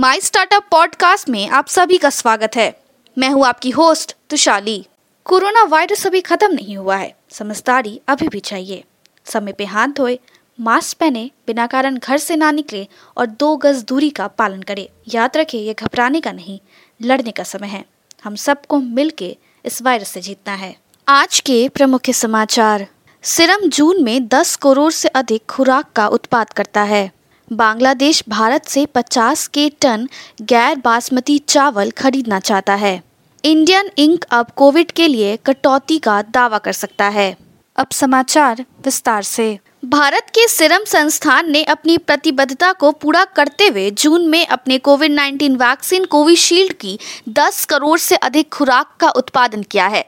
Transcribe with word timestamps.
My 0.00 0.20
startup 0.20 0.68
podcast 0.70 1.28
में 1.28 1.48
आप 1.48 1.68
सभी 1.68 1.98
का 1.98 2.10
स्वागत 2.10 2.50
है। 2.56 2.80
मैं 3.18 3.28
हूँ 3.28 3.46
आपकी 3.46 3.70
होस्ट 3.70 4.16
तुशाली। 4.30 4.86
कोरोना 5.24 5.62
वायरस 5.62 6.06
अभी 6.06 6.20
खत्म 6.20 6.52
नहीं 6.52 6.76
हुआ 6.76 6.96
है। 6.96 7.16
समझदारी 7.30 8.00
अभी 8.08 8.28
भी 8.28 8.40
चाहिए। 8.40 8.84
समय 9.24 9.52
पे 9.52 9.64
हाथ 9.64 9.88
धोए, 9.88 10.18
मास्क 10.60 10.96
पहने, 10.96 11.30
बिना 11.46 11.66
कारण 11.66 11.98
घर 11.98 12.18
से 12.18 12.36
ना 12.36 12.50
निकले 12.50 12.88
और 13.16 13.26
दो 13.26 13.56
गज 13.56 13.84
दूरी 13.84 14.10
का 14.10 14.26
पालन 14.26 14.62
करें। 14.62 14.88
याद 15.14 15.36
रखें, 15.36 15.60
ये 15.60 15.74
घबराने 15.74 16.20
का 16.20 16.32
नहीं, 16.32 16.60
लड़ने 17.02 17.30
का 17.30 17.42
समय 17.42 17.68
है। 17.68 17.84
हम 18.24 18.34
सबको 18.34 18.78
मिल 18.78 19.10
के 19.10 19.36
इस 19.64 19.82
वायरस 19.82 20.08
से 20.08 20.20
जीतना 20.20 20.54
है। 20.54 20.76
आज 21.08 21.40
के 21.40 21.68
प्रमुख 21.68 22.10
समाचार। 22.10 22.86
सिरम 23.22 23.68
जून 23.68 24.02
में 24.02 24.28
10 24.28 24.56
करोड़ 24.56 24.92
से 24.92 25.08
अधिक 25.08 25.42
खुराक 25.50 25.92
का 25.96 26.08
उत्पाद 26.08 26.52
करता 26.52 26.82
है। 26.82 27.19
बांग्लादेश 27.50 28.22
भारत 28.28 28.66
से 28.66 28.84
50 28.86 29.46
के 29.46 29.68
टन 29.80 30.08
गैर 30.42 30.76
बासमती 30.76 31.38
चावल 31.38 31.90
खरीदना 31.90 32.38
चाहता 32.40 32.74
है। 32.74 33.02
इंडियन 33.44 33.90
इंक 33.98 34.24
अब 34.30 34.50
कोविड 34.56 34.90
के 34.90 35.08
लिए 35.08 35.36
कटौती 35.36 35.98
का 35.98 36.20
दावा 36.22 36.58
कर 36.58 36.72
सकता 36.72 37.08
है। 37.08 37.36
अब 37.76 37.86
समाचार 37.92 38.64
विस्तार 38.84 39.22
से। 39.22 39.58
भारत 39.84 40.30
के 40.30 40.48
सिरम 40.48 40.84
संस्थान 40.84 41.50
ने 41.50 41.62
अपनी 41.64 41.98
प्रतिबद्धता 41.98 42.72
को 42.72 42.92
पूरा 42.92 43.24
करते 43.24 43.66
हुए 43.66 43.90
जून 43.90 44.26
में 44.28 44.46
अपने 44.46 44.78
कोविड 44.78 45.12
19 45.12 45.56
वैक्सीन 45.56 46.04
कोविशील्ड 46.04 46.72
की 46.72 46.98
10 47.28 47.64
करोड़ 47.64 47.98
से 47.98 48.16
अधिक 48.16 48.48
खुराक 48.52 48.96
का 49.00 49.10
उत्पादन 49.10 49.62
किया 49.62 49.86
है, 49.86 50.04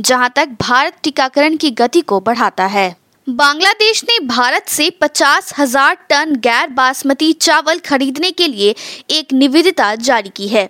जहाँ 0.00 0.32
तक 0.36 0.56
भारत 0.60 0.98
टीकाकरण 1.02 1.56
की 1.56 1.70
गति 1.70 2.00
को 2.00 2.20
बढ़ाता 2.20 2.66
है। 2.66 2.94
बांग्लादेश 3.26 4.02
ने 4.04 4.18
भारत 4.20 4.68
से 4.68 4.88
पचास 5.00 5.52
हज़ार 5.58 5.94
टन 6.10 6.34
गैर 6.36 6.70
बासमती 6.70 7.32
चावल 7.32 7.78
खरीदने 7.78 8.30
के 8.30 8.46
लिए 8.46 8.74
एक 9.10 9.32
निविदा 9.32 9.94
जारी 9.94 10.28
की 10.28 10.48
है, 10.48 10.68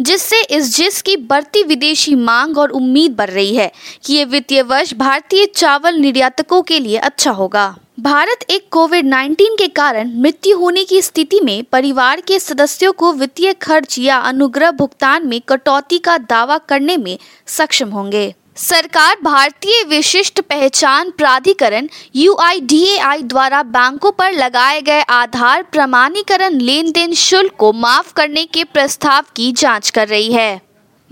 जिससे 0.00 0.42
इस 0.56 0.76
जिस 0.76 1.00
की 1.02 1.16
बढ़ती 1.16 1.62
विदेशी 1.62 2.14
मांग 2.14 2.58
और 2.58 2.70
उम्मीद 2.70 3.16
बढ़ 3.16 3.30
रही 3.30 3.56
है 3.56 3.70
कि 4.04 4.14
ये 4.14 4.24
वित्तीय 4.24 4.62
वर्ष 4.62 4.94
भारतीय 4.94 5.46
चावल 5.46 5.96
निर्यातकों 5.96 6.62
के 6.62 6.78
लिए 6.78 6.96
अच्छा 6.98 7.30
होगा। 7.32 7.66
भारत 8.00 8.46
एक 8.50 8.68
कोविड 8.72 9.06
19 9.06 9.56
के 9.58 9.68
कारण 9.68 10.12
मृत्यु 10.22 10.58
होने 10.58 10.84
की 10.84 11.02
स्थिति 11.02 11.40
में 11.40 11.62
परिवार 11.64 12.20
के 12.20 12.38
सदस्यों 12.38 12.92
को 12.92 13.12
वित्तीय 13.12 13.52
खर्च 13.52 13.98
या 13.98 14.18
अनुग्रह 14.22 14.70
भुगतान 14.72 15.26
में 15.26 15.40
कटौती 15.40 15.98
का 15.98 16.18
दावा 16.20 16.58
करने 16.58 16.96
में 16.96 17.16
सक्षम 17.48 17.88
होंगे। 17.88 18.34
सरकार 18.56 19.16
भारतीय 19.22 19.82
विशिष्ट 19.84 20.40
पहचान 20.40 21.10
प्राधिकरण 21.10 21.88
यूआईडीएआई 22.16 23.22
द्वारा 23.22 23.62
बैंकों 23.62 24.12
पर 24.12 24.32
लगाए 24.32 24.80
गए 24.80 25.00
आधार 25.00 25.62
प्रमाणीकरण 25.62 26.54
लेन 26.54 26.90
देन 26.92 27.12
शुल्क 27.14 27.52
को 27.52 27.72
माफ़ 27.72 28.12
करने 28.12 28.44
के 28.44 28.64
प्रस्ताव 28.64 29.24
की 29.36 29.52
जाँच 29.52 29.90
कर 29.90 30.08
रही 30.08 30.32
है। 30.32 30.60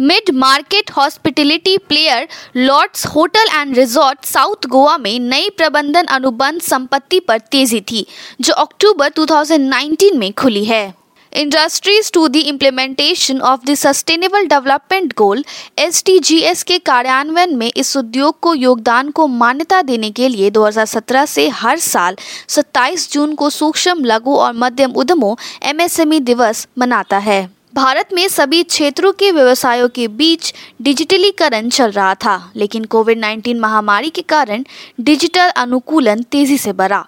Mid 0.00 0.30
market 0.34 0.90
hospitality 0.90 1.78
player 1.78 2.28
Lords 2.56 3.06
hotel 3.06 3.48
and 3.54 3.76
resort 3.78 4.24
South 4.24 4.66
Goa 4.66 4.98
में 4.98 5.18
नई 5.20 5.50
प्रबंधन 5.50 6.04
अनुबंध 6.04 6.60
संपत्ति 6.60 7.20
पर 7.20 7.38
तेज़ी 7.38 7.80
थी, 7.80 8.06
जो 8.40 8.54
अक्टूबर 8.54 9.08
2019 9.08 10.12
में 10.12 10.32
खुली 10.32 10.64
है। 10.64 11.03
Industries 11.34 12.10
to 12.12 12.26
the 12.28 12.36
implementation 12.36 13.40
of 13.40 13.60
the 13.66 13.74
sustainable 13.74 14.46
development 14.46 15.12
goals 15.78 16.62
के 16.62 16.78
कार्यान्वयन 16.78 17.54
में 17.56 17.70
इस 17.76 17.96
उद्योग 17.96 18.38
को 18.40 18.54
योगदान 18.54 19.10
को 19.10 19.26
मान्यता 19.26 19.80
देने 19.82 20.10
के 20.10 20.28
लिए 20.28 20.50
2017 20.50 21.26
से 21.26 21.48
हर 21.48 21.78
साल 21.78 22.16
27 22.48 23.10
जून 23.12 23.34
को 23.34 23.48
सूक्ष्म, 23.50 24.04
लघु 24.04 24.34
और 24.34 24.52
मध्यम 24.52 24.92
उद्यमों 24.92 25.34
एमएसएमई 25.62 26.20
दिवस 26.20 26.66
मनाता 26.78 27.18
है। 27.18 27.48
भारत 27.74 28.08
में 28.12 28.26
सभी 28.28 28.62
क्षेत्रों 28.62 29.12
के 29.12 29.30
व्यवसायों 29.30 29.88
के 29.88 30.06
बीच 30.08 30.52
डिजिटलीकरण 30.82 31.68
चल 31.68 31.90
रहा 31.90 32.14
था, 32.14 32.52
लेकिन 32.56 32.84
कोविड 32.84 33.18
19 33.18 33.60
महामारी 33.60 34.10
के 34.10 34.22
कारण 34.22 34.64
डिजिटल 35.00 35.50
अनुकूलन 35.56 36.22
तेज़ी 36.22 36.58
से 36.58 36.72
बढ़ा। 36.72 37.04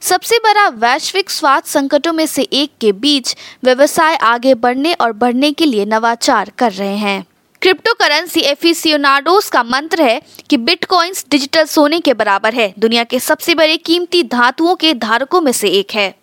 सबसे 0.00 0.38
बड़ा 0.38 0.68
वैश्विक 0.68 1.30
स्वास्थ्य 1.30 1.70
संकटों 1.70 2.12
में 2.12 2.26
से 2.26 2.42
एक 2.42 2.72
के 2.80 2.92
बीच 2.92 3.36
व्यवसाय 3.64 4.16
आगे 4.16 4.54
बढ़ने 4.54 4.92
और 4.92 5.12
बढ़ने 5.12 5.52
के 5.52 5.66
लिए 5.66 5.84
नवाचार 5.84 6.52
कर 6.58 6.72
रहे 6.72 6.96
हैं। 6.96 7.24
क्रिप्टो 7.62 7.92
करेंसी 7.94 8.40
एफिसियोनाडोस 8.40 9.48
का 9.50 9.62
मंत्र 9.62 10.02
है 10.02 10.20
कि 10.50 10.56
बिटकॉइंस 10.56 11.24
डिजिटल 11.30 11.64
सोने 11.64 12.00
के 12.00 12.14
बराबर 12.14 12.54
है। 12.54 12.72
दुनिया 12.78 13.04
के 13.04 13.20
सबसे 13.20 13.54
बड़े 13.54 13.76
कीमती 13.76 14.22
धातुओं 14.22 14.74
के 14.74 14.94
धारकों 14.94 15.40
में 15.40 15.52
से 15.52 15.68
एक 15.68 15.94
है। 15.94 16.14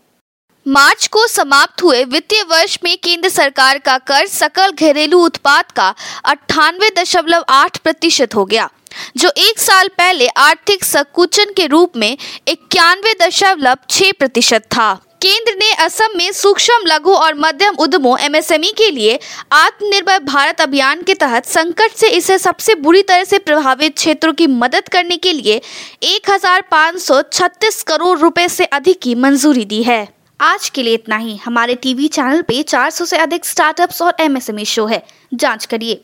मार्च 0.68 1.08
को 1.08 1.28
समाप्त 1.28 1.84
हुए 1.84 2.04
वित्तीय 2.04 2.44
वर्ष 2.44 2.78
में 2.84 2.98
केंद्र 2.98 3.30
सरकार 3.30 3.78
का 3.78 3.98
कर 3.98 4.26
सकल 4.26 4.72
घरेलू 4.72 5.20
उत्पाद 5.20 5.72
का 5.72 5.94
अट्ठानवे 6.26 6.90
दशमलव 6.98 7.46
आठ 7.50 7.78
प्रतिशत 7.78 8.36
हो 8.36 8.46
गया। 8.46 8.70
जो 9.18 9.32
एक 9.38 9.60
साल 9.60 9.88
पहले 9.88 10.28
आर्थिक 10.28 10.84
संकुचन 10.84 11.46
के 11.46 11.68
रूप 11.68 11.98
में 11.98 12.18
इक्यानवे 12.48 13.14
दशमलव 13.22 13.78
छह 13.90 14.12
प्रतिशत 14.20 14.62
था। 14.62 15.02
केंद्र 15.22 15.54
ने 15.60 15.74
असम 15.74 16.08
में 16.18 16.32
सूक्ष्म 16.32 16.74
लघु 16.88 17.12
और 17.12 17.34
मध्यम 17.34 17.76
उद्यमों 17.76 18.20
एमएसएमई 18.20 18.74
के 18.78 18.92
लिए 18.92 19.20
आत्मनिर्भर 19.52 20.20
भारत 20.20 20.62
अभियान 20.62 21.04
के 21.04 21.14
तहत 21.14 21.46
संकट 21.46 21.92
से 21.92 22.08
इसे 22.08 22.38
सबसे 22.38 22.76
बुरी 22.76 23.02
तरह 23.02 23.24
से 23.24 23.40
प्रभावित 23.40 23.96
क्षेत्रों 23.96 24.34
की 24.34 24.48
मदद 24.48 24.88
करने 24.88 25.18
के 25.18 25.34
लिए 25.34 25.62
1,536 26.04 27.84
करोड़ 27.84 28.20
रुपए 28.20 28.48
से 28.48 28.66
अधिक 28.66 29.02
की 29.02 29.16
मंजूरी 29.16 29.66
दी 29.66 29.84
है। 29.84 30.08
आज 30.42 30.70
के 30.70 30.84
लिए 30.84 30.94
इतना 30.94 31.18
ही। 31.18 31.38
हमारे 31.46 31.76
टीवी 31.76 32.08
चैनल 32.08 32.42
पे 32.42 32.64
400 32.64 33.06
से 33.06 33.18
अधिक 33.18 33.46
स्टार्टअप्स 33.46 34.02
और 34.02 34.16
एमएसएमई 34.20 34.66
शो 34.66 34.86
है। 34.86 35.06
जाँच 35.34 35.66
करिए। 35.66 36.04